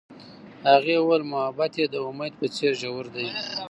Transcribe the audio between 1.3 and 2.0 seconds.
محبت یې د